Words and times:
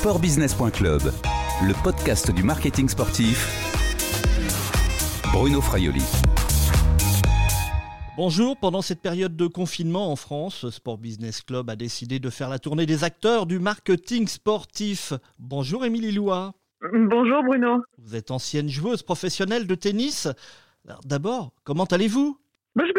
Sportbusiness.club, 0.00 1.02
le 1.62 1.82
podcast 1.84 2.30
du 2.30 2.42
marketing 2.42 2.88
sportif. 2.88 3.46
Bruno 5.30 5.60
Fraioli. 5.60 6.02
Bonjour, 8.16 8.56
pendant 8.56 8.80
cette 8.80 9.02
période 9.02 9.36
de 9.36 9.46
confinement 9.46 10.10
en 10.10 10.16
France, 10.16 10.70
Sport 10.70 10.96
Business 10.96 11.42
Club 11.42 11.68
a 11.68 11.76
décidé 11.76 12.18
de 12.18 12.30
faire 12.30 12.48
la 12.48 12.58
tournée 12.58 12.86
des 12.86 13.04
acteurs 13.04 13.44
du 13.44 13.58
marketing 13.58 14.26
sportif. 14.26 15.12
Bonjour 15.38 15.84
Émilie 15.84 16.12
Loua. 16.12 16.54
Bonjour 16.80 17.42
Bruno. 17.44 17.82
Vous 17.98 18.16
êtes 18.16 18.30
ancienne 18.30 18.70
joueuse 18.70 19.02
professionnelle 19.02 19.66
de 19.66 19.74
tennis. 19.74 20.28
D'abord, 21.04 21.52
comment 21.62 21.84
allez-vous? 21.84 22.40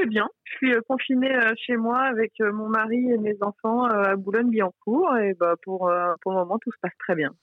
Bien. 0.06 0.28
Je 0.44 0.52
suis 0.56 0.74
euh, 0.74 0.82
confinée 0.88 1.34
euh, 1.36 1.54
chez 1.58 1.78
moi 1.78 2.00
avec 2.00 2.34
euh, 2.42 2.52
mon 2.52 2.70
mari 2.70 3.12
et 3.12 3.18
mes 3.18 3.38
enfants 3.42 3.86
à 3.86 4.16
Boulogne-Billancourt 4.16 5.18
et 5.18 5.34
bah, 5.34 5.56
pour, 5.64 5.92
pour 6.22 6.32
le 6.32 6.38
moment 6.38 6.58
tout 6.60 6.72
se 6.72 6.78
passe 6.82 6.98
très 7.00 7.16
bien. 7.16 7.34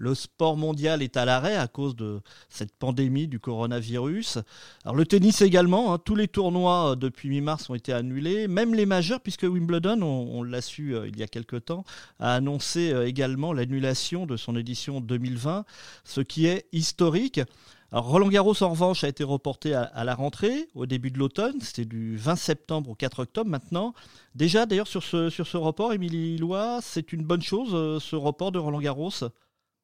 Le 0.00 0.14
sport 0.14 0.56
mondial 0.56 1.02
est 1.02 1.16
à 1.16 1.24
l'arrêt 1.24 1.56
à 1.56 1.66
cause 1.66 1.96
de 1.96 2.20
cette 2.48 2.72
pandémie 2.72 3.26
du 3.26 3.40
coronavirus. 3.40 4.38
Alors 4.84 4.94
le 4.94 5.04
tennis 5.04 5.42
également, 5.42 5.92
hein. 5.92 5.98
tous 5.98 6.14
les 6.14 6.28
tournois 6.28 6.94
depuis 6.96 7.28
mi-mars 7.28 7.68
ont 7.68 7.74
été 7.74 7.92
annulés, 7.92 8.46
même 8.46 8.74
les 8.74 8.86
majeurs, 8.86 9.20
puisque 9.20 9.42
Wimbledon, 9.42 10.00
on, 10.02 10.44
l'a 10.44 10.60
su 10.60 10.94
il 11.04 11.18
y 11.18 11.24
a 11.24 11.26
quelque 11.26 11.56
temps, 11.56 11.82
a 12.20 12.34
annoncé 12.34 12.94
également 13.06 13.52
l'annulation 13.52 14.24
de 14.24 14.36
son 14.36 14.54
édition 14.54 15.00
2020, 15.00 15.64
ce 16.04 16.20
qui 16.20 16.46
est 16.46 16.66
historique. 16.70 17.40
Alors 17.90 18.10
Roland 18.10 18.28
Garros 18.28 18.62
en 18.62 18.68
revanche 18.68 19.02
a 19.02 19.08
été 19.08 19.24
reporté 19.24 19.72
à, 19.74 20.04
la 20.04 20.14
rentrée 20.14 20.68
au 20.74 20.84
début 20.84 21.10
de 21.10 21.18
l'automne, 21.18 21.58
c'était 21.60 21.88
du 21.88 22.16
20 22.16 22.36
septembre 22.36 22.90
au 22.90 22.94
4 22.94 23.20
octobre 23.20 23.50
maintenant. 23.50 23.94
Déjà 24.34 24.66
d'ailleurs 24.66 24.86
sur 24.86 25.02
ce, 25.02 25.30
sur 25.30 25.46
ce 25.46 25.56
report, 25.56 25.94
Émilie 25.94 26.36
Lois, 26.36 26.80
c'est 26.82 27.14
une 27.14 27.22
bonne 27.22 27.40
chose 27.40 27.74
euh, 27.74 27.98
ce 27.98 28.14
report 28.14 28.52
de 28.52 28.58
Roland 28.58 28.80
Garros? 28.80 29.10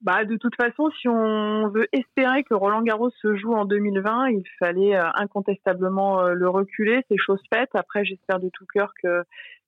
Bah, 0.02 0.27
de 0.27 0.36
toute 0.36 0.55
façon, 0.56 0.91
si 1.00 1.08
on 1.08 1.69
veut 1.69 1.86
espérer 1.92 2.44
que 2.44 2.52
Roland 2.52 2.83
Garros 2.83 3.11
se 3.22 3.36
joue 3.36 3.55
en 3.55 3.64
2020, 3.64 4.28
il 4.33 4.44
fallait 4.58 4.96
euh, 4.96 5.08
incontestablement 5.14 6.20
euh, 6.20 6.34
le 6.34 6.46
reculer. 6.46 7.00
C'est 7.08 7.16
chose 7.16 7.41
faite. 7.50 7.70
Après, 7.72 8.05
j'espère 8.05 8.39
de 8.39 8.50
tout 8.50 8.66
cœur 8.66 8.92
que 9.02 9.22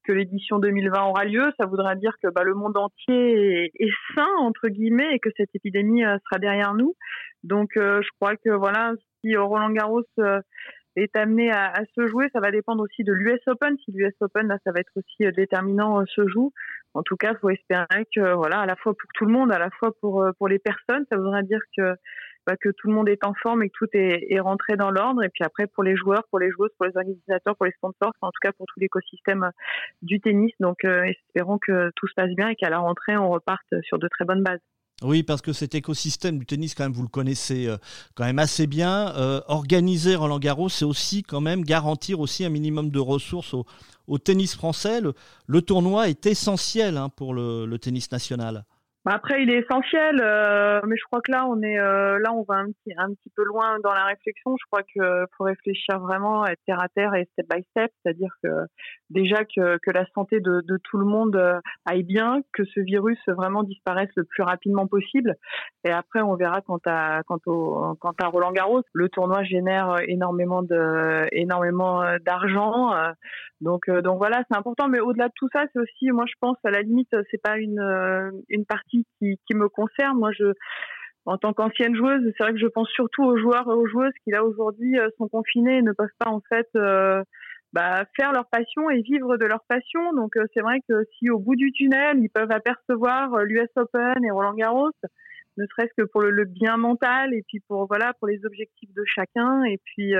que 0.04 0.12
l'édition 0.12 0.60
2020 0.60 1.02
aura 1.04 1.24
lieu. 1.24 1.52
Ça 1.58 1.66
voudra 1.66 1.96
dire 1.96 2.12
que 2.22 2.28
bah, 2.28 2.44
le 2.44 2.54
monde 2.54 2.76
entier 2.76 3.72
est, 3.74 3.90
sain 4.14 4.28
entre 4.38 4.68
guillemets 4.68 5.12
et 5.14 5.18
que 5.18 5.30
cette 5.36 5.50
épidémie 5.54 6.02
sera 6.02 6.38
derrière 6.38 6.74
nous. 6.74 6.94
Donc, 7.46 7.70
je 7.74 8.08
crois 8.20 8.36
que 8.36 8.50
voilà, 8.50 8.92
si 9.20 9.36
Roland 9.36 9.70
Garros 9.70 10.04
est 10.96 11.14
amené 11.16 11.50
à, 11.50 11.72
se 11.94 12.06
jouer. 12.06 12.28
Ça 12.32 12.40
va 12.40 12.50
dépendre 12.50 12.82
aussi 12.82 13.04
de 13.04 13.12
l'US 13.12 13.40
Open. 13.46 13.76
Si 13.84 13.92
l'US 13.92 14.14
Open, 14.20 14.48
là, 14.48 14.58
ça 14.64 14.72
va 14.72 14.80
être 14.80 14.92
aussi 14.96 15.26
euh, 15.26 15.30
déterminant, 15.32 16.04
se 16.06 16.22
euh, 16.22 16.28
joue. 16.28 16.52
En 16.94 17.02
tout 17.02 17.16
cas, 17.16 17.34
faut 17.40 17.50
espérer 17.50 18.06
que, 18.14 18.34
voilà, 18.34 18.60
à 18.60 18.66
la 18.66 18.76
fois 18.76 18.94
pour 18.94 19.10
tout 19.14 19.26
le 19.26 19.32
monde, 19.32 19.52
à 19.52 19.58
la 19.58 19.70
fois 19.70 19.90
pour, 20.00 20.22
euh, 20.22 20.32
pour 20.38 20.48
les 20.48 20.58
personnes, 20.58 21.04
ça 21.10 21.18
voudrait 21.18 21.42
dire 21.42 21.60
que, 21.76 21.94
bah, 22.46 22.56
que 22.58 22.70
tout 22.70 22.88
le 22.88 22.94
monde 22.94 23.08
est 23.08 23.24
en 23.24 23.34
forme 23.34 23.62
et 23.62 23.68
que 23.68 23.74
tout 23.76 23.88
est, 23.92 24.26
est 24.30 24.40
rentré 24.40 24.76
dans 24.76 24.90
l'ordre. 24.90 25.22
Et 25.22 25.28
puis 25.28 25.44
après, 25.44 25.66
pour 25.66 25.84
les 25.84 25.96
joueurs, 25.96 26.24
pour 26.30 26.38
les 26.38 26.50
joueuses, 26.50 26.70
pour 26.78 26.86
les 26.86 26.96
organisateurs, 26.96 27.56
pour 27.56 27.66
les 27.66 27.72
sponsors, 27.72 28.12
en 28.22 28.28
tout 28.28 28.40
cas 28.40 28.52
pour 28.52 28.66
tout 28.66 28.80
l'écosystème 28.80 29.50
du 30.00 30.20
tennis. 30.20 30.52
Donc, 30.60 30.84
espérons 30.84 31.58
que 31.58 31.90
tout 31.96 32.06
se 32.06 32.14
passe 32.14 32.30
bien 32.34 32.48
et 32.48 32.56
qu'à 32.56 32.70
la 32.70 32.78
rentrée, 32.78 33.16
on 33.16 33.28
reparte 33.28 33.66
sur 33.82 33.98
de 33.98 34.08
très 34.08 34.24
bonnes 34.24 34.42
bases. 34.42 34.60
Oui, 35.02 35.22
parce 35.22 35.42
que 35.42 35.52
cet 35.52 35.74
écosystème 35.74 36.38
du 36.38 36.46
tennis, 36.46 36.74
quand 36.74 36.84
même, 36.84 36.92
vous 36.92 37.02
le 37.02 37.08
connaissez 37.08 37.66
euh, 37.66 37.76
quand 38.14 38.24
même 38.24 38.38
assez 38.38 38.66
bien. 38.66 39.14
Euh, 39.16 39.42
organiser 39.46 40.14
Roland 40.14 40.38
Garros, 40.38 40.70
c'est 40.70 40.86
aussi 40.86 41.22
quand 41.22 41.42
même 41.42 41.64
garantir 41.64 42.20
aussi 42.20 42.46
un 42.46 42.48
minimum 42.48 42.90
de 42.90 42.98
ressources 42.98 43.54
au, 43.54 44.18
tennis 44.18 44.54
français. 44.54 45.02
Le, 45.46 45.62
tournoi 45.62 46.08
est 46.08 46.24
essentiel 46.24 46.96
hein, 46.96 47.10
pour 47.10 47.34
le 47.34 47.76
tennis 47.76 48.10
national. 48.10 48.64
Bah, 49.06 49.12
après, 49.14 49.40
il 49.40 49.50
est 49.50 49.58
essentiel, 49.58 50.20
euh, 50.20 50.80
mais 50.84 50.96
je 50.96 51.04
crois 51.04 51.20
que 51.20 51.30
là, 51.30 51.46
on 51.46 51.62
est 51.62 51.78
euh, 51.78 52.18
là, 52.18 52.32
on 52.34 52.42
va 52.42 52.56
un 52.56 52.72
petit, 52.72 52.92
un 52.98 53.14
petit 53.14 53.30
peu 53.36 53.44
loin 53.44 53.78
dans 53.84 53.92
la 53.92 54.02
réflexion. 54.02 54.56
Je 54.58 54.66
crois 54.66 54.82
que 54.82 55.26
faut 55.38 55.44
réfléchir 55.44 56.00
vraiment 56.00 56.42
à 56.42 56.56
terre 56.66 56.82
à 56.82 56.88
terre 56.88 57.14
et 57.14 57.28
step 57.32 57.46
by 57.48 57.62
step, 57.70 57.92
c'est-à-dire 58.02 58.34
que 58.42 58.48
déjà 59.10 59.44
que, 59.44 59.78
que 59.78 59.92
la 59.92 60.06
santé 60.12 60.40
de, 60.40 60.60
de 60.60 60.78
tout 60.82 60.98
le 60.98 61.04
monde 61.04 61.36
euh, 61.36 61.60
aille 61.84 62.02
bien, 62.02 62.40
que 62.52 62.64
ce 62.64 62.80
virus 62.80 63.20
vraiment 63.28 63.62
disparaisse 63.62 64.10
le 64.16 64.24
plus 64.24 64.42
rapidement 64.42 64.88
possible. 64.88 65.36
Et 65.84 65.92
après, 65.92 66.20
on 66.22 66.34
verra 66.34 66.60
quant 66.62 66.80
à 66.84 67.22
quant 67.28 67.38
au 67.46 67.94
quant 68.00 68.14
à 68.20 68.26
Roland 68.26 68.50
Garros. 68.50 68.82
Le 68.92 69.08
tournoi 69.08 69.44
génère 69.44 69.98
énormément 70.08 70.62
de 70.64 71.28
énormément 71.30 72.02
d'argent, 72.24 72.90
donc 73.60 73.88
donc 73.88 74.18
voilà, 74.18 74.42
c'est 74.50 74.58
important. 74.58 74.88
Mais 74.88 74.98
au-delà 74.98 75.28
de 75.28 75.32
tout 75.36 75.48
ça, 75.52 75.62
c'est 75.72 75.78
aussi, 75.78 76.10
moi, 76.10 76.24
je 76.26 76.34
pense 76.40 76.56
à 76.64 76.72
la 76.72 76.82
limite, 76.82 77.14
c'est 77.30 77.40
pas 77.40 77.58
une 77.58 78.42
une 78.48 78.64
partie 78.64 78.95
qui, 79.18 79.54
me 79.54 79.68
concerne. 79.68 80.18
Moi, 80.18 80.30
je, 80.32 80.52
en 81.24 81.38
tant 81.38 81.52
qu'ancienne 81.52 81.94
joueuse, 81.94 82.22
c'est 82.36 82.44
vrai 82.44 82.52
que 82.52 82.58
je 82.58 82.66
pense 82.66 82.88
surtout 82.90 83.24
aux 83.24 83.36
joueurs 83.36 83.66
et 83.66 83.74
aux 83.74 83.86
joueuses 83.86 84.12
qui 84.24 84.30
là 84.30 84.44
aujourd'hui 84.44 84.98
euh, 84.98 85.08
sont 85.18 85.28
confinés 85.28 85.78
et 85.78 85.82
ne 85.82 85.92
peuvent 85.92 86.08
pas 86.18 86.30
en 86.30 86.40
fait 86.48 86.68
euh, 86.76 87.22
bah, 87.72 88.04
faire 88.16 88.32
leur 88.32 88.46
passion 88.48 88.90
et 88.90 89.02
vivre 89.02 89.36
de 89.36 89.44
leur 89.44 89.64
passion. 89.68 90.12
Donc 90.14 90.36
euh, 90.36 90.44
c'est 90.54 90.62
vrai 90.62 90.80
que 90.88 91.04
si 91.18 91.30
au 91.30 91.38
bout 91.38 91.56
du 91.56 91.72
tunnel 91.72 92.18
ils 92.20 92.30
peuvent 92.30 92.52
apercevoir 92.52 93.38
l'US 93.44 93.68
Open 93.76 94.24
et 94.24 94.30
Roland 94.30 94.54
Garros, 94.54 94.92
ne 95.56 95.66
serait-ce 95.66 95.92
que 95.96 96.06
pour 96.06 96.22
le, 96.22 96.44
bien 96.44 96.76
mental 96.76 97.34
et 97.34 97.42
puis 97.48 97.60
pour 97.66 97.86
voilà 97.86 98.12
pour 98.20 98.28
les 98.28 98.44
objectifs 98.44 98.92
de 98.94 99.04
chacun 99.04 99.64
et 99.64 99.78
puis 99.84 100.14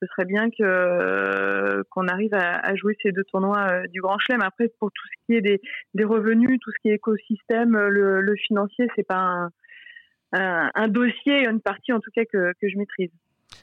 ce 0.00 0.06
serait 0.06 0.24
bien 0.24 0.50
que 0.50 1.82
qu'on 1.90 2.08
arrive 2.08 2.34
à, 2.34 2.74
jouer 2.76 2.96
ces 3.02 3.12
deux 3.12 3.24
tournois 3.24 3.66
euh, 3.70 3.86
du 3.88 4.00
Grand 4.00 4.18
Chelem. 4.18 4.42
Après, 4.42 4.68
pour 4.78 4.90
tout 4.92 5.06
ce 5.06 5.26
qui 5.26 5.36
est 5.36 5.60
des, 5.94 6.04
revenus, 6.04 6.58
tout 6.60 6.70
ce 6.70 6.78
qui 6.82 6.88
est 6.90 6.94
écosystème, 6.94 7.76
le, 7.76 8.20
le 8.20 8.34
financier, 8.36 8.88
c'est 8.96 9.06
pas 9.06 9.50
un, 10.32 10.70
un, 10.74 10.88
dossier, 10.88 11.48
une 11.48 11.60
partie 11.60 11.92
en 11.92 12.00
tout 12.00 12.10
cas 12.14 12.24
que 12.24 12.52
je 12.62 12.76
maîtrise. 12.76 13.10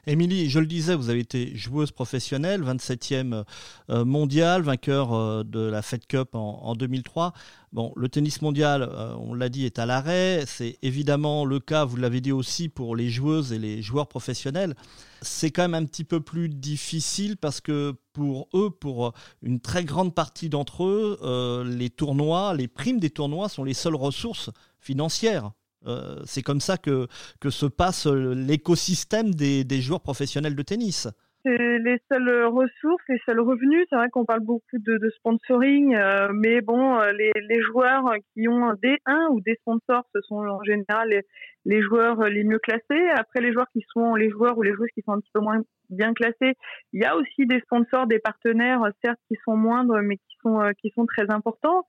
Émilie, 0.08 0.48
je 0.48 0.60
le 0.60 0.66
disais, 0.66 0.94
vous 0.94 1.10
avez 1.10 1.18
été 1.18 1.56
joueuse 1.56 1.90
professionnelle, 1.90 2.62
27e 2.62 3.42
euh, 3.90 4.04
mondial, 4.04 4.62
vainqueur 4.62 5.12
euh, 5.12 5.42
de 5.42 5.58
la 5.58 5.82
Fed 5.82 6.06
Cup 6.06 6.28
en, 6.34 6.76
2003. 6.76 7.32
Bon, 7.72 7.92
le 7.96 8.08
tennis 8.08 8.40
mondial, 8.40 8.82
euh, 8.82 9.16
on 9.18 9.34
l'a 9.34 9.48
dit, 9.48 9.66
est 9.66 9.80
à 9.80 9.86
l'arrêt. 9.86 10.44
C'est 10.46 10.78
évidemment 10.82 11.44
le 11.44 11.58
cas, 11.58 11.84
vous 11.84 11.96
l'avez 11.96 12.20
dit 12.20 12.30
aussi, 12.30 12.68
pour 12.68 12.94
les 12.94 13.10
joueuses 13.10 13.52
et 13.52 13.58
les 13.58 13.82
joueurs 13.82 14.06
professionnels. 14.06 14.76
C'est 15.22 15.50
quand 15.50 15.62
même 15.62 15.74
un 15.74 15.84
petit 15.84 16.04
peu 16.04 16.20
plus 16.20 16.48
difficile 16.48 17.36
parce 17.36 17.60
que 17.60 17.94
pour 18.12 18.48
eux, 18.54 18.70
pour 18.70 19.12
une 19.42 19.58
très 19.58 19.82
grande 19.82 20.14
partie 20.14 20.48
d'entre 20.48 20.84
eux, 20.84 21.64
les 21.66 21.90
tournois, 21.90 22.54
les 22.54 22.68
primes 22.68 23.00
des 23.00 23.10
tournois 23.10 23.48
sont 23.48 23.64
les 23.64 23.74
seules 23.74 23.96
ressources 23.96 24.50
financières 24.78 25.50
euh, 25.86 26.16
c'est 26.24 26.42
comme 26.42 26.60
ça 26.60 26.76
que, 26.78 27.06
se 27.48 27.66
passe 27.66 28.06
euh, 28.06 28.34
l'écosystème 28.34 29.34
des, 29.34 29.80
joueurs 29.80 30.00
professionnels 30.00 30.56
de 30.56 30.62
tennis 30.62 31.08
c'est 31.44 31.78
les 31.78 32.00
seules 32.10 32.46
ressources, 32.46 33.04
les 33.08 33.20
seuls 33.24 33.38
revenus. 33.38 33.86
C'est 33.88 33.94
vrai 33.94 34.08
qu'on 34.10 34.24
parle 34.24 34.40
beaucoup 34.40 34.64
de, 34.72 35.10
sponsoring, 35.10 35.94
euh, 35.94 36.32
mais 36.32 36.60
bon, 36.60 36.98
les, 37.16 37.62
joueurs 37.62 38.14
qui 38.34 38.48
ont 38.48 38.72
des 38.82 38.96
un 39.06 39.28
ou 39.30 39.40
des 39.40 39.54
sponsors, 39.60 40.02
ce 40.12 40.20
sont 40.22 40.38
en 40.38 40.60
général 40.64 41.22
les, 41.64 41.82
joueurs 41.82 42.24
les 42.24 42.42
mieux 42.42 42.58
classés. 42.58 43.08
Après, 43.14 43.40
les 43.40 43.52
joueurs 43.52 43.68
qui 43.72 43.84
sont 43.92 44.16
les 44.16 44.28
joueurs 44.28 44.58
ou 44.58 44.62
les 44.62 44.72
joueuses 44.72 44.90
qui 44.92 45.02
sont 45.02 45.12
un 45.12 45.20
petit 45.20 45.30
peu 45.32 45.40
moins 45.40 45.62
bien 45.88 46.14
classés, 46.14 46.56
il 46.92 47.00
y 47.00 47.04
a 47.04 47.14
aussi 47.14 47.46
des 47.46 47.60
sponsors, 47.60 48.08
des 48.08 48.18
partenaires, 48.18 48.80
certes 49.04 49.20
qui 49.28 49.36
sont 49.44 49.56
moindres, 49.56 50.00
mais 50.02 50.16
qui 50.16 50.90
sont 50.96 51.06
très 51.06 51.30
importants. 51.30 51.84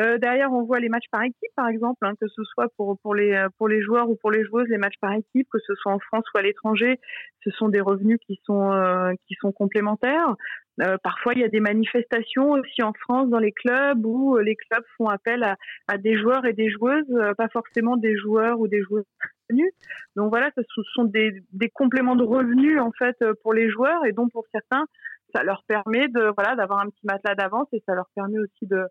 Euh, 0.00 0.16
derrière, 0.18 0.52
on 0.52 0.62
voit 0.62 0.80
les 0.80 0.88
matchs 0.88 1.08
par 1.10 1.22
équipe, 1.22 1.50
par 1.54 1.68
exemple, 1.68 1.98
hein, 2.06 2.14
que 2.20 2.26
ce 2.28 2.42
soit 2.44 2.68
pour, 2.76 2.98
pour, 3.00 3.14
les, 3.14 3.46
pour 3.58 3.68
les 3.68 3.82
joueurs 3.82 4.08
ou 4.08 4.16
pour 4.16 4.30
les 4.30 4.44
joueuses, 4.44 4.68
les 4.68 4.78
matchs 4.78 4.98
par 5.00 5.12
équipe, 5.12 5.46
que 5.52 5.58
ce 5.58 5.74
soit 5.74 5.92
en 5.92 5.98
France 5.98 6.24
ou 6.34 6.38
à 6.38 6.42
l'étranger, 6.42 6.98
ce 7.44 7.50
sont 7.50 7.68
des 7.68 7.80
revenus 7.80 8.18
qui 8.26 8.40
sont, 8.44 8.72
euh, 8.72 9.12
qui 9.26 9.34
sont 9.40 9.52
complémentaires. 9.52 10.34
Euh, 10.80 10.96
parfois, 11.02 11.34
il 11.34 11.40
y 11.40 11.44
a 11.44 11.48
des 11.48 11.60
manifestations 11.60 12.52
aussi 12.52 12.82
en 12.82 12.94
France 12.94 13.28
dans 13.28 13.38
les 13.38 13.52
clubs 13.52 14.04
où 14.06 14.38
les 14.38 14.56
clubs 14.56 14.84
font 14.96 15.08
appel 15.08 15.42
à, 15.42 15.56
à 15.88 15.98
des 15.98 16.16
joueurs 16.16 16.46
et 16.46 16.54
des 16.54 16.70
joueuses, 16.70 17.12
pas 17.36 17.48
forcément 17.48 17.98
des 17.98 18.16
joueurs 18.16 18.58
ou 18.58 18.68
des 18.68 18.80
joueuses 18.82 19.04
revenus. 19.50 19.70
Donc 20.16 20.30
voilà, 20.30 20.50
ce 20.56 20.62
sont 20.94 21.04
des, 21.04 21.42
des 21.52 21.68
compléments 21.68 22.16
de 22.16 22.24
revenus 22.24 22.80
en 22.80 22.92
fait 22.92 23.16
pour 23.42 23.52
les 23.52 23.68
joueurs 23.68 24.06
et 24.06 24.12
donc 24.12 24.32
pour 24.32 24.46
certains, 24.50 24.86
ça 25.34 25.42
leur 25.42 25.62
permet 25.66 26.08
de 26.08 26.32
voilà 26.36 26.56
d'avoir 26.56 26.80
un 26.80 26.90
petit 26.90 27.04
matelas 27.04 27.34
d'avance 27.34 27.68
et 27.72 27.82
ça 27.86 27.94
leur 27.94 28.06
permet 28.14 28.38
aussi 28.38 28.66
de 28.66 28.84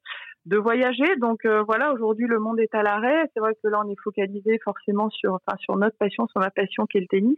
de 0.45 0.57
voyager. 0.57 1.15
Donc 1.17 1.45
euh, 1.45 1.63
voilà, 1.63 1.93
aujourd'hui 1.93 2.27
le 2.27 2.39
monde 2.39 2.59
est 2.59 2.73
à 2.73 2.83
l'arrêt. 2.83 3.29
C'est 3.33 3.39
vrai 3.39 3.53
que 3.61 3.67
là 3.67 3.81
on 3.85 3.89
est 3.89 3.99
focalisé 4.03 4.59
forcément 4.63 5.09
sur 5.09 5.33
enfin 5.33 5.57
sur 5.59 5.75
notre 5.77 5.97
passion, 5.97 6.27
sur 6.27 6.39
ma 6.39 6.51
passion 6.51 6.85
qui 6.85 6.97
est 6.97 7.01
le 7.01 7.07
tennis. 7.07 7.37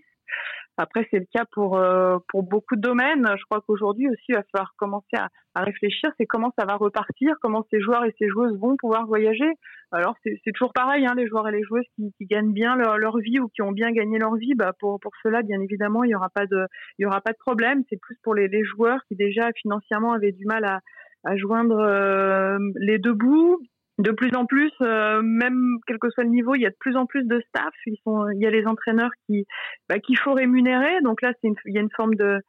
Après, 0.78 1.08
c'est 1.12 1.20
le 1.20 1.28
cas 1.32 1.46
pour 1.52 1.78
euh, 1.78 2.18
pour 2.30 2.44
beaucoup 2.44 2.76
de 2.76 2.82
domaines. 2.82 3.28
Je 3.38 3.44
crois 3.46 3.62
qu'aujourd'hui 3.62 4.10
aussi, 4.10 4.26
il 4.30 4.36
va 4.36 4.44
falloir 4.52 4.74
commencer 4.78 5.16
à, 5.16 5.30
à 5.54 5.64
réfléchir. 5.64 6.10
C'est 6.18 6.26
comment 6.26 6.52
ça 6.58 6.66
va 6.66 6.76
repartir, 6.76 7.36
comment 7.42 7.66
ces 7.70 7.80
joueurs 7.80 8.06
et 8.06 8.16
ces 8.18 8.28
joueuses 8.28 8.58
vont 8.60 8.76
pouvoir 8.78 9.06
voyager. 9.06 9.52
Alors 9.92 10.16
c'est 10.24 10.52
toujours 10.54 10.74
pareil, 10.74 11.06
hein, 11.06 11.14
les 11.16 11.28
joueurs 11.28 11.48
et 11.48 11.52
les 11.52 11.64
joueuses 11.64 11.86
qui, 11.96 12.12
qui 12.18 12.26
gagnent 12.26 12.54
bien 12.54 12.76
leur, 12.76 12.98
leur, 12.98 13.18
vie 13.20 13.40
ou 13.40 13.48
qui 13.50 13.62
ont 13.62 13.72
bien 13.72 13.92
gagné 13.92 14.18
leur 14.18 14.36
vie. 14.36 14.56
Bah 14.56 14.74
pour 14.80 15.00
pour 15.00 15.12
cela, 15.22 15.44
bien 15.44 15.62
évidemment, 15.62 16.04
il 16.04 16.10
y 16.10 16.16
aura 16.16 16.30
pas 16.30 16.48
de 16.48 16.66
il 16.98 17.04
y 17.04 17.06
aura 17.06 17.22
pas 17.22 17.32
de 17.32 17.38
problème. 17.38 17.84
C'est 17.90 18.00
plus 18.00 18.18
pour 18.24 18.34
les, 18.34 18.48
les 18.48 18.64
joueurs 18.64 19.00
qui 19.08 19.16
déjà 19.16 19.52
financièrement 19.54 20.14
avaient 20.14 20.32
du 20.32 20.46
mal 20.46 20.66
à 20.66 20.80
à 21.26 21.38
joindre 21.38 21.80
euh, 21.80 22.58
les 22.76 22.98
deux 22.98 23.14
bouts 23.14 23.62
de 24.00 24.12
plus 24.12 24.36
en 24.36 24.46
plus, 24.46 24.72
euh, 24.82 25.22
même 25.22 25.78
quel 25.86 26.00
que 26.00 26.10
soit 26.10 26.24
le 26.24 26.30
niveau, 26.30 26.56
il 26.56 26.62
y 26.62 26.66
a 26.66 26.72
de 26.72 26.76
plus 26.80 26.96
en 26.96 27.06
plus 27.06 27.26
de 27.26 27.40
staff. 27.50 27.74
Ils 27.86 27.98
sont, 28.04 28.28
il 28.30 28.42
y 28.42 28.48
a 28.48 28.50
les 28.50 28.66
entraîneurs 28.66 29.12
qui, 29.28 29.46
bah, 29.88 30.00
qu'il 30.00 30.18
faut 30.18 30.34
rémunérer. 30.34 31.02
Donc 31.02 31.22
là, 31.22 31.32
c'est 31.42 31.50
il 31.66 31.74
y 31.74 31.78
a 31.78 31.82
une 31.82 31.92
forme 31.96 32.16
de, 32.16 32.40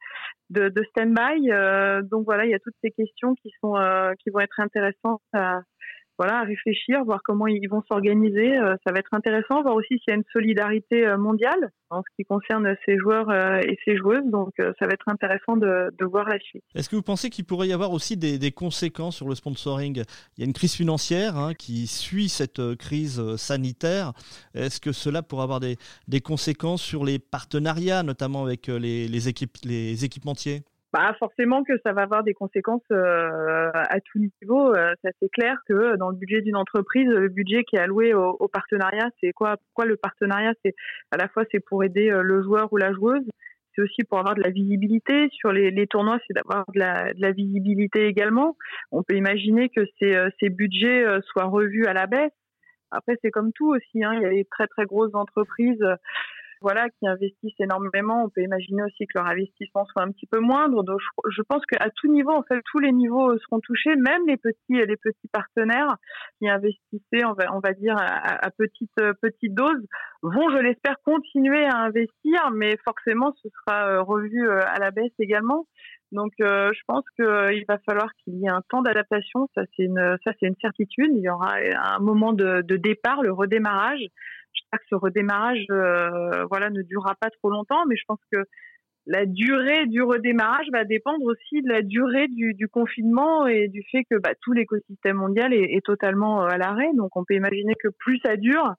de, 0.49 0.69
de 0.69 0.83
stand-by. 0.89 1.51
Euh, 1.51 2.01
donc 2.01 2.25
voilà, 2.25 2.45
il 2.45 2.51
y 2.51 2.55
a 2.55 2.59
toutes 2.59 2.75
ces 2.83 2.91
questions 2.91 3.35
qui 3.35 3.51
sont, 3.61 3.75
euh, 3.77 4.13
qui 4.23 4.31
vont 4.31 4.39
être 4.39 4.59
intéressantes 4.59 5.21
à, 5.33 5.61
voilà, 6.17 6.39
à 6.39 6.43
réfléchir, 6.43 7.03
voir 7.03 7.19
comment 7.23 7.47
ils 7.47 7.67
vont 7.67 7.83
s'organiser. 7.87 8.57
Euh, 8.57 8.75
ça 8.85 8.93
va 8.93 8.99
être 8.99 9.13
intéressant, 9.13 9.61
voir 9.61 9.75
aussi 9.75 9.99
s'il 9.99 10.09
y 10.09 10.11
a 10.11 10.15
une 10.15 10.23
solidarité 10.31 11.05
euh, 11.05 11.17
mondiale 11.17 11.71
en 11.89 12.01
ce 12.01 12.15
qui 12.15 12.25
concerne 12.25 12.75
ces 12.85 12.97
joueurs 12.97 13.29
euh, 13.29 13.59
et 13.59 13.77
ces 13.83 13.97
joueuses. 13.97 14.25
Donc, 14.25 14.53
ça 14.57 14.85
va 14.85 14.93
être 14.93 15.07
intéressant 15.07 15.57
de, 15.57 15.91
voir 16.05 16.27
la 16.27 16.39
suite. 16.39 16.63
Est-ce 16.75 16.89
que 16.89 16.95
vous 16.95 17.01
pensez 17.01 17.29
qu'il 17.29 17.45
pourrait 17.45 17.67
y 17.67 17.73
avoir 17.73 17.91
aussi 17.91 18.15
des, 18.15 18.51
conséquences 18.51 19.17
sur 19.17 19.27
le 19.27 19.35
sponsoring? 19.35 20.03
Il 20.37 20.41
y 20.41 20.43
a 20.43 20.45
une 20.45 20.53
crise 20.53 20.75
financière 20.75 21.35
hein, 21.35 21.53
qui 21.53 21.87
suit 21.87 22.29
cette 22.29 22.75
crise 22.75 23.35
sanitaire. 23.35 24.13
Est-ce 24.53 24.79
que 24.79 24.91
cela 24.91 25.23
pourrait 25.23 25.43
avoir 25.43 25.59
des, 25.59 25.77
conséquences 26.21 26.81
sur 26.81 27.03
les 27.03 27.19
partenariats, 27.19 28.03
notamment 28.03 28.43
avec 28.45 28.67
les 28.67 29.27
équipementiers? 29.27 30.63
Bah 30.95 31.13
forcément 31.19 31.65
que 31.65 31.73
ça 31.85 31.91
va 31.91 32.03
avoir 32.03 32.23
des 32.23 32.33
conséquences 32.33 32.89
euh, 32.89 33.69
à 33.73 33.99
tout 33.99 34.17
niveau. 34.17 34.73
Euh, 34.73 34.93
ça 35.03 35.09
c'est 35.19 35.27
clair 35.27 35.57
que 35.67 35.97
dans 35.97 36.09
le 36.09 36.15
budget 36.15 36.41
d'une 36.41 36.55
entreprise, 36.55 37.09
le 37.09 37.27
budget 37.27 37.65
qui 37.65 37.75
est 37.75 37.79
alloué 37.79 38.13
au, 38.13 38.37
au 38.39 38.47
partenariat, 38.47 39.09
c'est 39.19 39.33
quoi? 39.33 39.57
Pourquoi 39.57 39.85
le 39.85 39.97
partenariat 39.97 40.53
C'est 40.63 40.73
à 41.11 41.17
la 41.17 41.27
fois 41.27 41.43
c'est 41.51 41.59
pour 41.59 41.83
aider 41.83 42.09
euh, 42.09 42.21
le 42.21 42.41
joueur 42.43 42.71
ou 42.71 42.77
la 42.77 42.93
joueuse, 42.93 43.25
c'est 43.75 43.81
aussi 43.81 44.03
pour 44.05 44.19
avoir 44.19 44.35
de 44.35 44.41
la 44.41 44.51
visibilité 44.51 45.27
sur 45.33 45.51
les, 45.51 45.69
les 45.69 45.85
tournois, 45.85 46.17
c'est 46.27 46.33
d'avoir 46.33 46.63
de 46.73 46.79
la, 46.79 47.13
de 47.13 47.21
la, 47.21 47.31
visibilité 47.33 48.05
également. 48.07 48.55
On 48.93 49.03
peut 49.03 49.15
imaginer 49.15 49.67
que 49.67 49.81
ces, 49.99 50.15
euh, 50.15 50.29
ces 50.39 50.47
budgets 50.47 51.05
soient 51.27 51.43
revus 51.43 51.87
à 51.87 51.93
la 51.93 52.07
baisse. 52.07 52.31
Après 52.91 53.17
c'est 53.21 53.31
comme 53.31 53.51
tout 53.51 53.67
aussi, 53.67 54.01
hein, 54.01 54.13
il 54.13 54.21
y 54.21 54.25
a 54.25 54.29
des 54.29 54.45
très 54.45 54.67
très 54.67 54.85
grosses 54.85 55.13
entreprises 55.13 55.83
voilà, 56.61 56.89
qui 56.89 57.07
investissent 57.07 57.59
énormément. 57.59 58.23
On 58.25 58.29
peut 58.29 58.41
imaginer 58.41 58.83
aussi 58.83 59.05
que 59.07 59.17
leur 59.17 59.27
investissement 59.27 59.85
soit 59.85 60.03
un 60.03 60.11
petit 60.11 60.25
peu 60.27 60.39
moindre. 60.39 60.83
Donc, 60.83 60.99
je, 61.29 61.41
pense 61.43 61.65
qu'à 61.65 61.89
tout 61.95 62.07
niveau, 62.07 62.31
en 62.31 62.43
fait, 62.43 62.61
tous 62.71 62.79
les 62.79 62.91
niveaux 62.91 63.37
seront 63.39 63.59
touchés, 63.59 63.95
même 63.95 64.25
les 64.27 64.37
petits, 64.37 64.57
les 64.69 64.97
petits 64.97 65.27
partenaires 65.31 65.95
qui 66.39 66.49
investissaient, 66.49 67.25
on 67.25 67.33
va, 67.33 67.53
on 67.53 67.59
va 67.59 67.73
dire, 67.73 67.95
à, 67.97 68.49
petite, 68.51 68.95
petite 69.21 69.53
dose, 69.53 69.85
vont, 70.21 70.49
je 70.49 70.57
l'espère, 70.57 70.95
continuer 71.03 71.65
à 71.65 71.77
investir, 71.77 72.51
mais 72.53 72.77
forcément, 72.83 73.33
ce 73.41 73.49
sera 73.49 73.87
euh, 73.87 74.01
revu 74.01 74.47
euh, 74.47 74.59
à 74.65 74.79
la 74.79 74.91
baisse 74.91 75.13
également. 75.19 75.67
Donc, 76.11 76.31
euh, 76.39 76.71
je 76.73 76.81
pense 76.87 77.03
qu'il 77.15 77.65
va 77.67 77.77
falloir 77.85 78.09
qu'il 78.23 78.35
y 78.35 78.45
ait 78.45 78.49
un 78.49 78.61
temps 78.69 78.81
d'adaptation. 78.81 79.49
Ça, 79.55 79.63
c'est 79.75 79.83
une, 79.83 80.17
ça, 80.23 80.31
c'est 80.39 80.47
une 80.47 80.55
certitude. 80.61 81.11
Il 81.13 81.21
y 81.21 81.29
aura 81.29 81.55
un 81.55 81.99
moment 81.99 82.31
de 82.33 82.61
départ, 82.77 83.21
le 83.21 83.33
redémarrage 83.33 84.01
j'espère 84.55 84.79
que 84.79 84.85
ce 84.89 84.95
redémarrage 84.95 85.65
euh, 85.71 86.45
voilà 86.49 86.69
ne 86.69 86.81
durera 86.81 87.15
pas 87.19 87.29
trop 87.29 87.49
longtemps 87.49 87.85
mais 87.87 87.95
je 87.95 88.03
pense 88.07 88.19
que 88.31 88.43
la 89.07 89.25
durée 89.25 89.85
du 89.85 90.01
redémarrage 90.01 90.65
va 90.71 90.83
dépendre 90.83 91.23
aussi 91.25 91.61
de 91.61 91.69
la 91.69 91.81
durée 91.81 92.27
du, 92.27 92.53
du 92.53 92.67
confinement 92.67 93.45
et 93.45 93.67
du 93.67 93.83
fait 93.91 94.03
que 94.09 94.17
bah, 94.17 94.31
tout 94.41 94.51
l'écosystème 94.51 95.17
mondial 95.17 95.53
est, 95.53 95.75
est, 95.75 95.85
totalement 95.85 96.43
euh, 96.43 96.47
à 96.47 96.57
l'arrêt. 96.57 96.89
Donc 96.95 97.15
on 97.15 97.23
peut 97.23 97.35
imaginer 97.35 97.75
que 97.75 97.89
plus 97.99 98.19
ça 98.25 98.35
dure, 98.35 98.73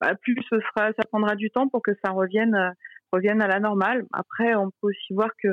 bah, 0.00 0.14
plus 0.20 0.36
ce 0.50 0.60
sera, 0.60 0.88
ça 0.92 1.04
prendra 1.10 1.34
du 1.34 1.50
temps 1.50 1.68
pour 1.68 1.82
que 1.82 1.92
ça 2.04 2.12
revienne, 2.12 2.54
euh, 2.54 2.70
revienne 3.12 3.40
à 3.40 3.48
la 3.48 3.58
normale. 3.58 4.04
Après, 4.12 4.54
on 4.54 4.70
peut 4.70 4.88
aussi 4.88 5.14
voir 5.14 5.30
que 5.42 5.48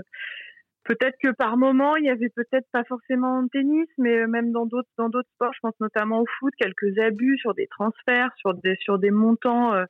peut-être 0.88 1.18
que 1.22 1.32
par 1.32 1.58
moment, 1.58 1.98
il 1.98 2.06
y 2.06 2.10
avait 2.10 2.30
peut-être 2.30 2.68
pas 2.72 2.84
forcément 2.86 3.40
en 3.40 3.48
tennis, 3.48 3.88
mais 3.98 4.26
même 4.28 4.52
dans 4.52 4.66
d'autres 4.66 4.90
dans 4.98 5.10
d'autres 5.10 5.30
sports, 5.36 5.54
je 5.54 5.60
pense 5.62 5.80
notamment 5.80 6.22
au 6.22 6.26
foot, 6.40 6.54
quelques 6.58 6.98
abus 6.98 7.38
sur 7.38 7.54
des 7.54 7.68
transferts, 7.68 8.32
sur 8.38 8.54
des 8.54 8.76
sur 8.80 8.98
des 8.98 9.12
montants 9.12 9.74
euh, 9.74 9.86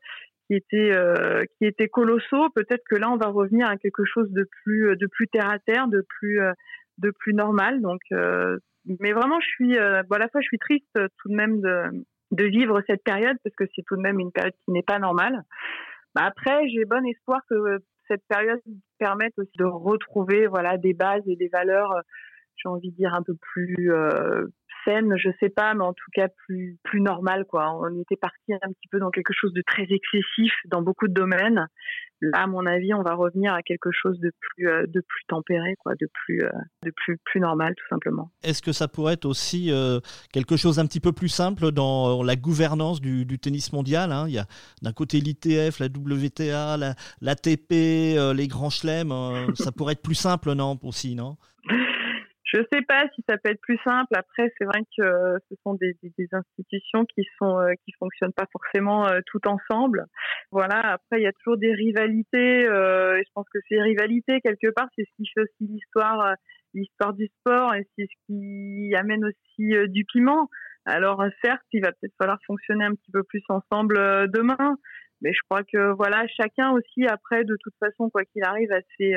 qui 0.47 0.55
étaient 0.55 0.91
euh, 0.94 1.44
qui 1.57 1.65
étaient 1.65 1.88
colossaux. 1.88 2.49
Peut-être 2.55 2.83
que 2.89 2.95
là, 2.95 3.09
on 3.11 3.17
va 3.17 3.27
revenir 3.27 3.67
à 3.67 3.77
quelque 3.77 4.03
chose 4.05 4.29
de 4.31 4.47
plus 4.63 4.97
de 4.97 5.07
plus 5.07 5.27
terre 5.27 5.49
à 5.49 5.59
terre, 5.59 5.88
de 5.88 6.05
plus 6.19 6.41
euh, 6.41 6.51
de 6.97 7.11
plus 7.11 7.33
normal. 7.33 7.81
Donc, 7.81 8.01
mais 9.00 9.11
vraiment, 9.11 9.39
je 9.39 9.47
suis 9.47 9.73
bon, 9.75 10.15
à 10.15 10.19
la 10.19 10.29
fois, 10.29 10.41
je 10.41 10.47
suis 10.47 10.59
triste 10.59 10.89
tout 10.93 11.29
de 11.29 11.35
même 11.35 11.61
de 11.61 11.83
de 12.31 12.43
vivre 12.43 12.81
cette 12.88 13.03
période 13.03 13.38
parce 13.43 13.55
que 13.55 13.65
c'est 13.75 13.83
tout 13.83 13.95
de 13.95 14.01
même 14.01 14.19
une 14.19 14.31
période 14.31 14.55
qui 14.65 14.71
n'est 14.71 14.83
pas 14.83 15.00
normale. 15.00 15.43
Bah 16.15 16.23
après, 16.25 16.67
j'ai 16.69 16.83
bon 16.85 17.05
espoir 17.05 17.41
que 17.50 17.79
cette 18.07 18.24
période 18.27 18.59
permet 18.98 19.31
aussi 19.38 19.51
de 19.57 19.65
retrouver 19.65 20.48
voilà 20.48 20.77
des 20.77 20.94
bases 20.94 21.27
et 21.27 21.36
des 21.36 21.50
valeurs 21.50 21.92
euh, 21.92 22.01
j'ai 22.56 22.69
envie 22.69 22.92
de 22.92 22.95
dire 22.95 23.13
un 23.13 23.21
peu 23.21 23.36
plus 23.36 23.92
je 25.18 25.30
sais 25.39 25.50
pas, 25.50 25.74
mais 25.74 25.84
en 25.84 25.94
tout 25.94 26.12
cas 26.13 26.28
plus 26.45 26.78
plus 26.84 27.01
normal 27.01 27.45
quoi. 27.45 27.74
On 27.81 28.01
était 28.01 28.16
parti 28.16 28.54
un 28.54 28.72
petit 28.72 28.88
peu 28.89 29.00
dans 29.00 29.12
quelque 29.12 29.34
chose 29.34 29.54
de 29.54 29.62
très 29.66 29.84
excessif 29.84 30.54
dans 30.66 30.81
beaucoup 30.81 31.07
de 31.07 31.13
domaines. 31.13 31.68
Là, 32.19 32.44
à 32.44 32.48
mon 32.48 32.66
avis, 32.66 32.95
on 32.95 33.04
va 33.04 33.13
revenir 33.13 33.54
à 33.54 33.62
quelque 33.62 33.92
chose 33.92 34.19
de 34.19 34.31
plus 34.39 34.68
euh, 34.68 34.88
de 34.88 35.01
plus 35.01 35.24
tempéré 35.28 35.75
quoi, 35.84 35.94
de 35.94 36.10
plus 36.12 36.44
euh, 36.44 36.50
de 36.84 36.92
plus 36.92 37.18
plus 37.25 37.39
normal 37.39 37.75
tout 37.78 37.86
simplement. 37.89 38.31
Est-ce 38.44 38.62
que 38.62 38.72
ça 38.72 38.88
pourrait 38.88 39.13
être 39.13 39.25
aussi 39.25 39.72
euh, 39.72 40.00
quelque 40.34 40.57
chose 40.57 40.80
un 40.80 40.88
petit 40.88 41.00
peu 41.00 41.12
plus 41.12 41.30
simple 41.30 41.72
dans 41.72 42.24
la 42.24 42.36
gouvernance 42.36 43.01
du, 43.01 43.25
du 43.25 43.38
tennis 43.38 43.72
mondial 43.72 44.12
hein? 44.12 44.25
Il 44.28 44.34
y 44.34 44.39
a 44.39 44.45
d'un 44.81 44.94
côté 44.94 45.19
l'ITF, 45.19 45.80
la 45.80 45.88
WTA, 45.88 46.78
la 46.78 46.95
l'ATP, 47.22 47.72
les 48.36 48.48
grands 48.48 48.69
chelems. 48.69 49.54
ça 49.56 49.72
pourrait 49.72 49.94
être 49.94 50.01
plus 50.01 50.16
simple, 50.16 50.54
non 50.54 50.80
aussi, 50.84 51.16
non? 51.16 51.38
je 52.47 52.59
sais 52.71 52.81
pas 52.81 53.03
si 53.13 53.23
ça 53.27 53.38
peut 53.38 53.51
être 53.51 53.61
plus 53.61 53.79
simple. 53.83 54.15
Après, 54.15 54.51
c'est 54.57 54.63
vrai 54.63 54.81
que 54.97 55.03
euh, 55.03 55.38
ce 55.49 55.55
sont 55.63 55.73
des, 55.73 55.97
des, 56.01 56.27
institutions 56.31 57.05
qui 57.05 57.27
sont 57.38 57.59
euh, 57.59 57.73
qui 57.83 57.91
fonctionnent 57.99 58.33
pas 58.33 58.47
forcément 58.51 59.05
euh, 59.07 59.19
tout 59.25 59.41
ensemble. 59.47 60.05
Voilà. 60.51 60.79
Après, 60.94 61.19
il 61.19 61.23
y 61.23 61.27
a 61.27 61.33
toujours 61.33 61.57
des 61.57 61.73
rivalités. 61.73 62.61
et 62.61 63.23
je 63.23 63.31
pense 63.33 63.47
que 63.53 63.59
ces 63.67 63.81
rivalités, 63.81 64.39
quelque 64.41 64.71
part, 64.71 64.88
c'est 64.95 65.03
ce 65.03 65.15
qui 65.17 65.29
fait 65.33 65.41
aussi 65.41 65.71
l'histoire 65.71 66.35
l'histoire 66.73 67.13
du 67.13 67.27
sport 67.39 67.73
et 67.73 67.88
c'est 67.97 68.05
ce 68.05 68.25
qui 68.27 68.95
amène 68.95 69.25
aussi 69.25 69.73
du 69.89 70.05
piment. 70.05 70.50
Alors 70.85 71.23
certes, 71.43 71.65
il 71.73 71.81
va 71.81 71.91
peut-être 71.91 72.15
falloir 72.17 72.38
fonctionner 72.45 72.85
un 72.85 72.93
petit 72.93 73.11
peu 73.11 73.23
plus 73.23 73.43
ensemble 73.50 73.95
demain, 74.31 74.77
mais 75.21 75.33
je 75.33 75.39
crois 75.50 75.63
que 75.63 75.93
voilà, 75.95 76.25
chacun 76.27 76.71
aussi 76.71 77.07
après, 77.07 77.43
de 77.43 77.57
toute 77.61 77.73
façon, 77.79 78.09
quoi 78.09 78.23
qu'il 78.25 78.43
arrive, 78.43 78.71
à 78.71 78.81
ses 78.97 79.15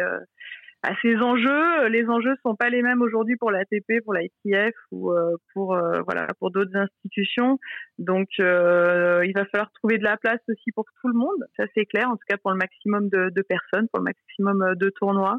à 0.83 0.95
ces 1.03 1.17
enjeux. 1.17 1.89
Les 1.89 2.07
enjeux 2.07 2.35
sont 2.43 2.57
pas 2.57 2.71
les 2.71 2.83
mêmes 2.83 3.03
aujourd'hui 3.03 3.37
pour 3.37 3.51
l'ATP, 3.51 4.03
pour 4.05 4.15
l'ITF 4.15 4.75
ou 4.91 5.13
euh, 5.13 5.37
pour 5.53 5.75
euh, 5.75 6.01
voilà 6.03 6.27
pour 6.39 6.51
d'autres 6.51 6.75
institutions. 6.75 7.59
Donc 7.99 8.29
euh, 8.41 9.23
il 9.27 9.33
va 9.35 9.45
falloir 9.47 9.71
trouver 9.73 9.99
de 9.99 10.05
la 10.05 10.17
place 10.17 10.41
aussi 10.49 10.73
pour 10.73 10.85
tout 11.01 11.09
le 11.09 11.19
monde. 11.19 11.45
Ça 11.57 11.65
c'est 11.75 11.87
clair, 11.87 12.09
en 12.09 12.17
tout 12.17 12.25
cas 12.29 12.37
pour 12.39 12.51
le 12.51 12.57
maximum 12.57 13.09
de, 13.09 13.31
de 13.31 13.43
personnes, 13.43 13.89
pour 13.93 14.01
le 14.01 14.05
maximum 14.05 14.75
de 14.77 14.91
tournois. 14.91 15.39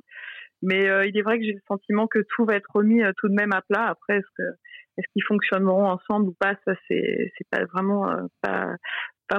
Mais 0.63 0.85
il 1.07 1.17
est 1.17 1.23
vrai 1.23 1.39
que 1.39 1.43
j'ai 1.43 1.53
le 1.53 1.61
sentiment 1.67 2.05
que 2.05 2.19
tout 2.35 2.45
va 2.45 2.53
être 2.53 2.69
remis 2.71 3.01
tout 3.17 3.29
de 3.29 3.33
même 3.33 3.51
à 3.51 3.63
plat. 3.63 3.87
Après, 3.87 4.17
est-ce 4.17 4.31
que 4.37 4.43
est-ce 4.97 5.07
qu'ils 5.13 5.23
fonctionneront 5.23 5.87
ensemble 5.87 6.27
ou 6.27 6.35
pas 6.39 6.53
Ça 6.65 6.73
c'est 6.87 7.31
c'est 7.35 7.47
pas 7.49 7.65
vraiment 7.73 8.05
pas 8.43 8.75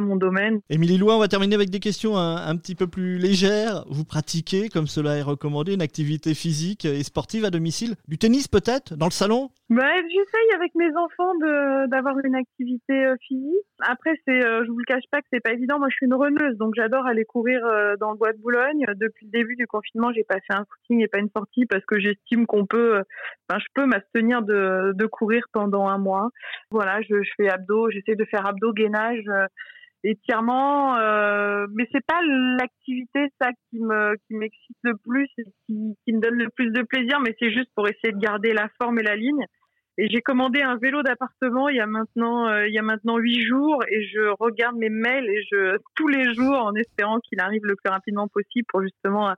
mon 0.01 0.17
domaine. 0.17 0.61
Émilie 0.71 0.99
Loin, 0.99 1.17
on 1.17 1.19
va 1.19 1.29
terminer 1.29 1.55
avec 1.55 1.71
des 1.71 1.81
questions 1.81 2.17
un, 2.17 2.57
petit 2.57 2.75
peu 2.75 2.87
plus 2.87 3.19
légères. 3.19 3.85
Vous 3.89 4.05
pratiquez, 4.05 4.69
comme 4.69 4.87
cela 4.87 5.17
est 5.17 5.23
recommandé, 5.23 5.75
une 5.75 5.83
activité 5.83 6.35
physique 6.35 6.85
et 6.85 7.03
sportive 7.03 7.45
à 7.45 7.51
domicile 7.51 7.95
Du 8.09 8.19
tennis 8.19 8.49
peut-être? 8.49 8.95
Dans 8.97 9.07
le 9.07 9.13
salon? 9.13 9.51
Bah, 9.71 9.89
J'essaye 10.03 10.55
avec 10.55 10.75
mes 10.75 10.95
enfants 10.97 11.35
d'avoir 11.89 12.17
une 12.25 12.35
activité 12.35 13.07
euh, 13.07 13.17
physique. 13.27 13.67
Après, 13.81 14.13
c'est, 14.27 14.45
euh, 14.45 14.65
je 14.65 14.71
vous 14.71 14.79
le 14.79 14.85
cache 14.85 15.05
pas 15.11 15.21
que 15.21 15.27
c'est 15.33 15.41
pas 15.41 15.53
évident. 15.53 15.79
Moi, 15.79 15.89
je 15.91 15.97
suis 15.97 16.07
une 16.07 16.15
reneuse, 16.15 16.57
donc 16.59 16.75
j'adore 16.77 17.07
aller 17.07 17.25
courir 17.25 17.65
euh, 17.65 17.97
dans 17.97 18.13
le 18.13 18.19
bois 18.19 18.33
de 18.33 18.39
Boulogne. 18.39 18.85
Depuis 18.97 19.27
le 19.27 19.31
début 19.31 19.57
du 19.57 19.67
confinement, 19.67 20.13
j'ai 20.13 20.25
passé 20.25 20.45
un 20.51 20.65
footing 20.65 21.03
et 21.03 21.09
pas 21.09 21.19
une 21.19 21.31
sortie 21.35 21.67
parce 21.67 21.85
que 21.87 21.99
j'estime 21.99 22.47
qu'on 22.47 22.67
peut, 22.67 23.03
enfin, 23.49 23.59
je 23.59 23.67
peux 23.75 23.87
m'abstenir 23.87 24.43
de, 24.43 24.93
de 24.95 25.07
courir 25.07 25.45
pendant 25.53 25.89
un 25.89 25.99
mois. 25.99 26.29
Voilà, 26.71 27.01
je, 27.03 27.23
je 27.23 27.31
fais 27.37 27.49
abdos, 27.49 27.91
j'essaie 27.91 28.17
de 28.17 28.25
faire 28.25 28.47
abdos, 28.47 28.73
gainage 28.73 29.25
étirement 30.05 30.97
euh, 30.97 31.67
mais 31.75 31.89
c'est 31.93 32.05
pas 32.05 32.21
l'activité 32.23 33.29
ça 33.41 33.51
qui 33.53 33.81
me 33.81 34.17
qui 34.27 34.35
m'excite 34.35 34.77
le 34.83 34.97
plus 34.97 35.29
et 35.39 35.45
qui, 35.67 35.97
qui 36.05 36.13
me 36.13 36.21
donne 36.21 36.35
le 36.35 36.49
plus 36.51 36.71
de 36.71 36.83
plaisir 36.83 37.21
mais 37.21 37.37
c'est 37.39 37.53
juste 37.53 37.71
pour 37.75 37.89
essayer 37.89 38.13
de 38.13 38.19
garder 38.19 38.53
la 38.53 38.69
forme 38.81 38.99
et 38.99 39.03
la 39.03 39.17
ligne. 39.17 39.47
Et 39.99 40.09
j'ai 40.09 40.23
commandé 40.23 40.63
un 40.63 40.77
vélo 40.77 41.03
d'appartement 41.03 41.69
il 41.69 41.77
y 41.77 41.81
a 41.81 41.87
maintenant 41.87 42.49
euh, 42.49 42.67
il 42.67 42.73
y 42.73 42.79
a 42.79 42.83
maintenant 42.83 43.19
huit 43.19 43.43
jours 43.43 43.85
et 43.89 44.03
je 44.07 44.35
regarde 44.41 44.77
mes 44.77 44.89
mails 44.89 45.29
et 45.29 45.43
je 45.51 45.77
tous 45.97 46.09
les 46.09 46.33
jours 46.35 46.57
en 46.57 46.75
espérant 46.75 47.19
qu'il 47.21 47.41
arrive 47.41 47.65
le 47.65 47.77
plus 47.77 47.91
rapidement 47.91 48.27
possible 48.27 48.65
pour 48.69 48.83
justement 48.83 49.29
euh, 49.29 49.35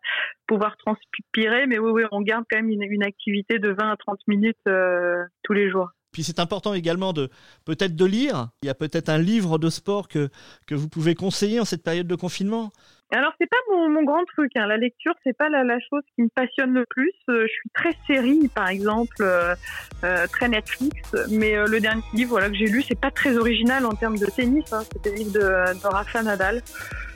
pouvoir 0.47 0.77
transpirer. 0.77 1.67
Mais 1.67 1.81
oui 1.81 1.91
oui 1.91 2.03
on 2.13 2.21
garde 2.21 2.45
quand 2.49 2.59
même 2.59 2.71
une, 2.71 2.85
une 2.85 3.03
activité 3.03 3.59
de 3.59 3.71
20 3.71 3.91
à 3.91 3.97
30 3.97 4.21
minutes 4.29 4.57
euh, 4.69 5.25
tous 5.43 5.55
les 5.55 5.69
jours 5.71 5.91
Puis 6.15 6.23
c'est 6.23 6.39
important 6.39 6.73
également 6.75 7.13
de 7.13 7.29
peut-être 7.65 7.97
de 7.97 8.05
lire. 8.05 8.49
Il 8.63 8.67
y 8.67 8.71
a 8.71 8.75
peut-être 8.75 9.09
un 9.09 9.19
livre 9.19 9.59
de 9.59 9.69
sport 9.69 10.07
que, 10.07 10.31
que 10.65 10.77
vous 10.77 10.89
pouvez 10.89 11.17
conseiller 11.17 11.59
en 11.59 11.65
cette 11.65 11.83
période 11.83 12.07
de 12.07 12.15
confinement. 12.15 12.73
Alors 13.15 13.33
c'est 13.41 13.49
pas 13.49 13.57
mon, 13.71 14.03
grand 14.03 14.25
truc, 14.25 14.51
hein. 14.57 14.67
la 14.67 14.77
lecture 14.77 15.15
c'est 15.23 15.37
pas 15.37 15.49
la, 15.49 15.63
chose 15.79 16.03
qui 16.17 16.23
me 16.23 16.29
passionne 16.35 16.75
le 16.75 16.85
plus. 16.91 17.13
Euh, 17.29 17.47
je 17.47 17.53
suis 17.53 17.71
très 17.73 17.93
série 18.09 18.49
par 18.53 18.69
exemple, 18.69 19.15
euh, 19.21 19.55
euh, 20.03 20.27
très 20.27 20.49
Netflix, 20.49 21.15
mais 21.31 21.55
euh, 21.55 21.67
le 21.69 21.79
dernier 21.79 22.03
livre 22.13 22.31
voilà, 22.31 22.49
que 22.49 22.57
j'ai 22.57 22.67
lu 22.67 22.83
c'est 22.83 22.99
pas 22.99 23.13
très 23.13 23.37
original 23.37 23.87
en 23.87 23.93
termes 23.93 24.19
de 24.19 24.27
tennis, 24.27 24.73
hein. 24.73 24.83
c'était 24.93 25.11
le 25.11 25.17
livre 25.17 25.33
de, 25.33 25.81
de 25.81 25.87
Rafa 25.87 26.25
Nadal. 26.25 26.61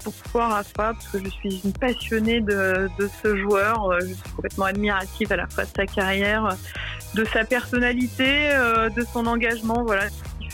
Pourquoi 0.04 0.46
Rafa 0.46 0.94
Parce 0.94 1.08
que 1.08 1.18
je 1.18 1.30
suis 1.30 1.60
une 1.64 1.72
passionnée 1.72 2.40
de, 2.42 2.88
de 2.96 3.08
ce 3.20 3.36
joueur, 3.36 3.98
je 4.00 4.06
suis 4.06 4.32
complètement 4.36 4.66
admirative 4.66 5.32
à 5.32 5.36
la 5.36 5.48
fois 5.48 5.64
de 5.64 5.70
sa 5.76 5.86
carrière, 5.86 6.56
de 7.16 7.24
sa 7.24 7.42
personnalité, 7.42 8.50
de 8.96 9.02
son 9.12 9.26
engagement, 9.26 9.82
voilà 9.84 10.04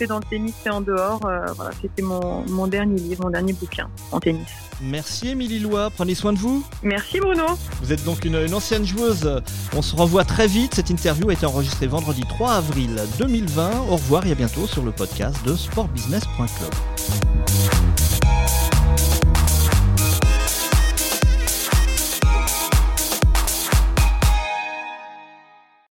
dans 0.03 0.17
le 0.17 0.23
tennis 0.29 0.53
et 0.65 0.69
en 0.69 0.81
dehors. 0.81 1.25
Euh, 1.25 1.45
voilà, 1.55 1.71
c'était 1.81 2.01
mon, 2.01 2.43
mon, 2.49 2.67
dernier 2.67 2.99
livre, 2.99 3.23
mon 3.23 3.29
dernier 3.29 3.53
bouquin 3.53 3.89
en 4.11 4.19
tennis. 4.19 4.47
Merci 4.81 5.29
Émilie 5.29 5.59
Lois, 5.59 5.89
prenez 5.89 6.15
soin 6.15 6.33
de 6.33 6.37
vous. 6.37 6.65
Merci 6.83 7.19
Bruno. 7.21 7.45
Vous 7.81 7.93
êtes 7.93 8.03
donc 8.03 8.25
une, 8.25 8.35
une, 8.35 8.53
ancienne 8.53 8.85
joueuse. 8.85 9.41
On 9.73 9.81
se 9.81 9.95
revoit 9.95 10.25
très 10.25 10.47
vite. 10.47 10.75
Cette 10.75 10.89
interview 10.89 11.29
a 11.29 11.33
été 11.33 11.45
enregistrée 11.45 11.87
vendredi 11.87 12.23
3 12.27 12.51
avril 12.51 13.01
2020. 13.17 13.71
Au 13.89 13.95
revoir 13.95 14.27
et 14.27 14.31
à 14.31 14.35
bientôt 14.35 14.67
sur 14.67 14.83
le 14.83 14.91
podcast 14.91 15.37
de 15.45 15.55
sportbusiness.club. 15.55 16.73